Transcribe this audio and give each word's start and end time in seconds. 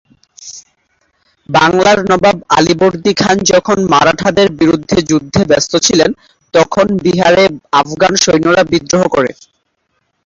বাংলার 1.49 1.99
নবাব 2.09 2.37
আলীবর্দী 2.57 3.13
খান 3.13 3.37
যখন 3.51 3.77
মারাঠাদের 3.93 4.47
বিরুদ্ধে 4.59 4.97
যুদ্ধে 5.09 5.41
ব্যস্ত 5.49 5.73
ছিলেন, 5.85 6.11
তখন 6.53 6.85
বিহারে 7.03 7.43
আফগান 7.81 8.13
সৈন্যরা 8.23 8.63
বিদ্রোহ 8.71 9.03
করে। 9.15 9.31